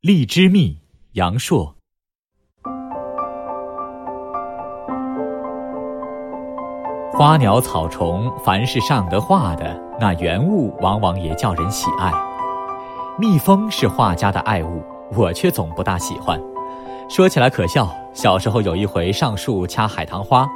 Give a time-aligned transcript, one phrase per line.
[0.00, 0.78] 荔枝蜜，
[1.14, 1.74] 杨朔。
[7.10, 12.12] 花鸟草虫，凡是上得画的，那原物往往也叫人喜爱。
[13.18, 14.84] 蜜蜂是画家的爱物，
[15.16, 16.40] 我却总不大喜欢。
[17.10, 20.46] 说起来可笑，小时候有一回上树掐海棠花，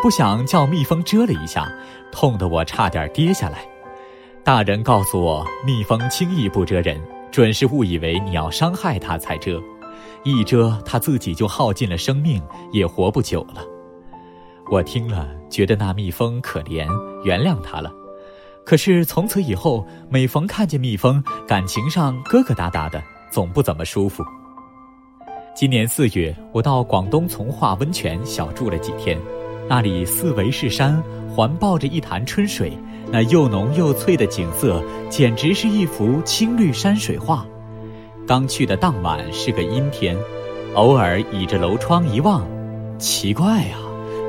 [0.00, 1.66] 不想叫蜜蜂蛰了一下，
[2.12, 3.66] 痛得我差点跌下来。
[4.44, 7.00] 大人告诉我，蜜蜂轻易不蛰人，
[7.32, 9.58] 准是误以为你要伤害它才蛰，
[10.22, 12.40] 一蛰它自己就耗尽了生命，
[12.72, 13.64] 也活不久了。
[14.70, 16.86] 我听了，觉得那蜜蜂可怜，
[17.24, 17.90] 原谅它了。
[18.66, 24.22] 可是从此以后，每逢看见蜜蜂，感情上疙疙瘩瘩的，总不怎么舒服。
[25.54, 29.18] 今年四月，我到广东从化温泉小住了几天，
[29.66, 31.02] 那里四围是山，
[31.34, 32.76] 环抱着一潭春水。
[33.12, 37.46] 那又浓又翠的景色，简直是一幅青绿山水画。
[38.26, 40.16] 刚去的当晚是个阴天，
[40.72, 42.42] 偶尔倚着楼窗一望，
[42.98, 43.76] 奇怪呀，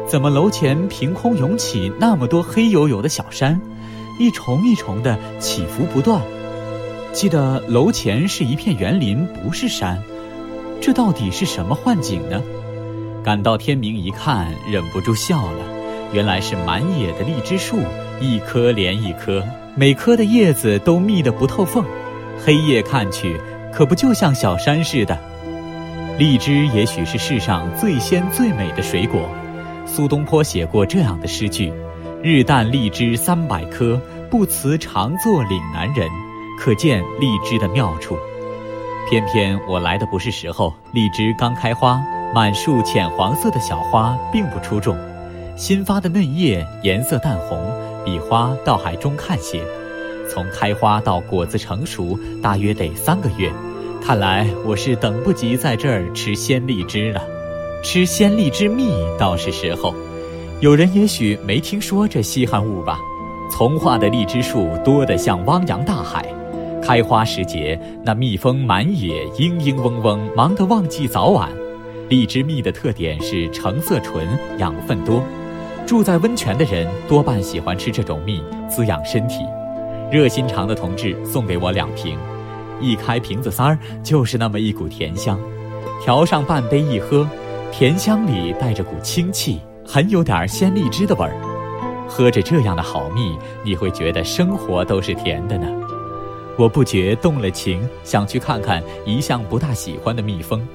[0.05, 3.61] 怎么楼前凭空涌起那么多黑黝黝的小山，
[4.19, 6.21] 一重一重的起伏不断？
[7.13, 10.03] 记得楼前是一片园林，不是山，
[10.81, 12.41] 这到底是什么幻景呢？
[13.23, 15.59] 赶到天明一看，忍不住笑了，
[16.11, 17.77] 原来是满野的荔枝树。
[18.23, 19.43] 一颗连一颗，
[19.75, 21.83] 每颗的叶子都密得不透缝，
[22.39, 23.37] 黑夜看去
[23.73, 25.19] 可不就像小山似的。
[26.17, 29.27] 荔枝也许是世上最鲜最美的水果，
[29.85, 31.73] 苏东坡写过这样的诗句
[32.23, 33.99] ：“日啖荔枝三百颗，
[34.31, 36.07] 不辞长作岭南人。”
[36.57, 38.15] 可见荔枝的妙处。
[39.09, 42.01] 偏偏我来的不是时候，荔枝刚开花，
[42.33, 44.95] 满树浅黄色的小花并不出众，
[45.57, 47.59] 新发的嫩叶颜色淡红。
[48.05, 49.61] 比花倒还中看些，
[50.29, 53.51] 从开花到果子成熟，大约得三个月。
[54.01, 57.21] 看来我是等不及在这儿吃鲜荔枝了。
[57.83, 59.93] 吃鲜荔枝蜜倒是时候。
[60.59, 62.97] 有人也许没听说这稀罕物吧？
[63.51, 66.25] 从化的荔枝树多得像汪洋大海。
[66.81, 71.49] 开花时节，那蜜蜂满野，嘤嘤嗡嗡，忙得忘记早晚。
[72.09, 74.27] 荔枝蜜的特点是成色纯，
[74.57, 75.23] 养分多。
[75.85, 79.45] 住在温泉的人多半喜欢吃这种蜜，滋养身体。
[80.11, 82.17] 热心肠的同志送给我两瓶，
[82.79, 85.39] 一开瓶子塞儿就是那么一股甜香，
[86.01, 87.27] 调上半杯一喝，
[87.71, 91.35] 甜香里带着股清气，很有点鲜荔枝的味儿。
[92.07, 95.67] 喝着这样的好蜜，你会觉得生活都是甜的呢。
[96.57, 100.65] 我不觉动了情，想去看看一向不大喜欢的蜜蜂。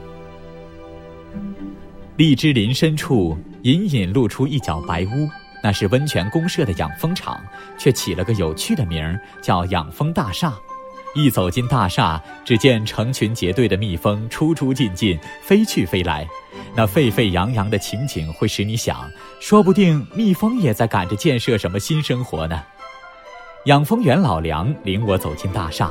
[2.19, 3.39] 荔枝林深处。
[3.62, 5.29] 隐隐露出一角白屋，
[5.62, 7.41] 那是温泉公社的养蜂场，
[7.77, 10.53] 却起了个有趣的名儿，叫养蜂大厦。
[11.15, 16.27] 一走进大厦，只见成群结队的蜜蜂出出进进，飞去飞来，
[16.75, 22.62] 那沸沸扬扬的情景会使你想，说不定蜜蜂也在赶着建设什么新生活呢。
[23.67, 25.91] 养蜂员老梁领我走进大厦，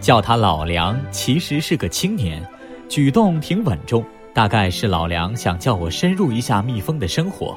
[0.00, 2.42] 叫他老梁，其实是个青年，
[2.88, 4.02] 举动挺稳重。
[4.34, 7.56] 大概是老梁想叫我深入一下蜜蜂的生活，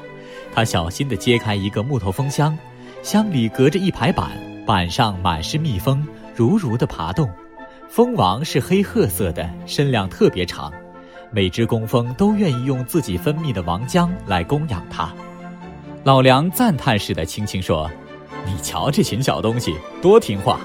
[0.52, 2.56] 他小心地揭开一个木头蜂箱，
[3.02, 4.30] 箱里隔着一排板，
[4.66, 7.28] 板上满是蜜蜂，如如地爬动。
[7.88, 10.70] 蜂王是黑褐色的，身量特别长，
[11.30, 15.10] 每只工蜂都愿意用自己分泌的王浆来供养它。
[16.04, 17.90] 老梁赞叹似的轻轻说
[18.44, 20.60] ：“你瞧这群小东西多听话。”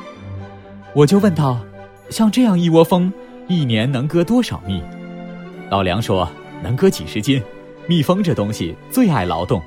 [0.94, 1.58] 我就问道
[2.12, 3.12] ：“像这样一窝蜂，
[3.48, 4.84] 一年能割多少蜜？”
[5.72, 6.28] 老梁说
[6.62, 7.42] ：“能割几十斤。
[7.88, 9.62] 蜜蜂这东西最爱劳动。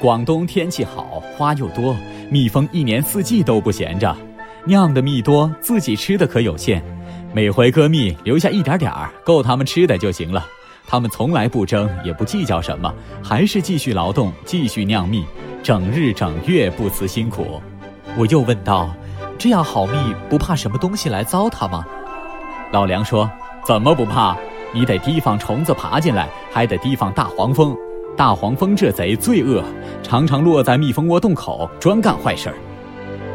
[0.00, 1.94] 广东天气好，花又多，
[2.30, 4.16] 蜜蜂一年四季都不闲着，
[4.64, 6.82] 酿的蜜多，自己吃的可有限。
[7.34, 10.46] 每回割蜜留下一点点儿，够他们吃的就行了。
[10.86, 12.90] 他们从来不争，也不计较什么，
[13.22, 15.26] 还是继续劳动，继续酿蜜，
[15.62, 17.60] 整日整月不辞辛苦。”
[18.16, 18.88] 我又问道
[19.36, 19.92] ：“这样好蜜，
[20.30, 21.84] 不怕什么东西来糟蹋吗？”
[22.72, 23.30] 老梁说
[23.66, 24.34] ：“怎么不怕？”
[24.72, 27.76] 你得提防虫子爬进来，还得提防大黄蜂。
[28.16, 29.64] 大黄蜂这贼最恶，
[30.02, 32.54] 常常落在蜜蜂窝洞口，专干坏事儿。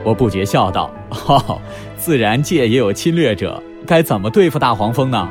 [0.04, 0.92] 我不觉笑道
[1.27, 1.60] ：“哦，
[1.98, 5.27] 自然界也有侵略者，该怎么对付大黄蜂呢？”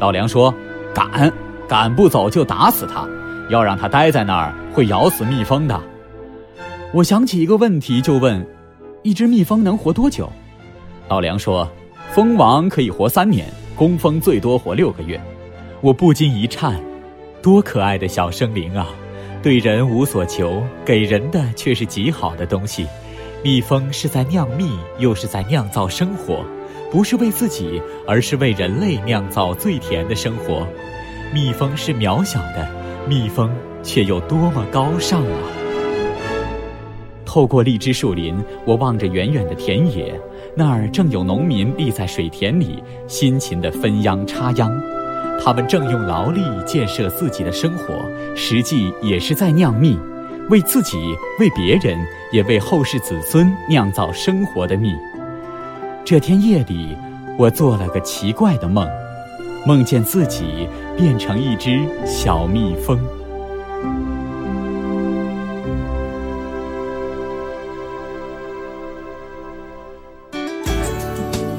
[0.00, 0.52] 老梁说
[0.92, 1.32] ：“赶，
[1.68, 3.08] 赶不走就打死它。
[3.48, 5.80] 要让它待在那儿，会咬死蜜蜂的。”
[6.92, 8.44] 我想起一个问题，就问
[9.02, 10.28] ：“一只蜜蜂能活多久？”
[11.08, 11.68] 老梁说
[12.12, 15.20] ：“蜂王可以活三年。”工蜂最多活六个月，
[15.80, 16.78] 我不禁一颤，
[17.42, 18.86] 多可爱的小生灵啊！
[19.42, 22.86] 对人无所求，给人的却是极好的东西。
[23.42, 26.44] 蜜蜂是在酿蜜，又是在酿造生活，
[26.92, 30.66] 不是为自己，而是为人类酿造最甜的生活。
[31.34, 32.68] 蜜蜂是渺小的，
[33.08, 33.50] 蜜蜂
[33.82, 35.61] 却又多么高尚啊！
[37.32, 38.36] 透过荔枝树林，
[38.66, 40.12] 我望着远远的田野，
[40.54, 44.70] 那儿正有农民立在水田里，辛勤地分秧插秧。
[45.42, 47.94] 他们正用劳力建设自己的生活，
[48.36, 49.98] 实际也是在酿蜜，
[50.50, 50.98] 为自己、
[51.40, 51.98] 为别人，
[52.32, 54.92] 也为后世子孙酿造生活的蜜。
[56.04, 56.94] 这天夜里，
[57.38, 58.86] 我做了个奇怪的梦，
[59.66, 60.68] 梦见自己
[60.98, 63.00] 变成一只小蜜蜂。